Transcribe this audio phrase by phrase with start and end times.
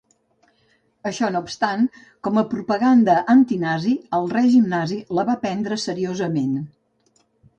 [1.09, 1.83] Això no obstant,
[2.27, 6.57] com a propaganda antinazi, el règim nazi la va prendre seriosament.